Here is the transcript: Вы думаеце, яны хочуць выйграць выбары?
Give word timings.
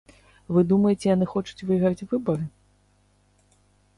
Вы 0.55 0.61
думаеце, 0.71 1.05
яны 1.15 1.25
хочуць 1.33 1.65
выйграць 1.71 2.05
выбары? 2.15 2.47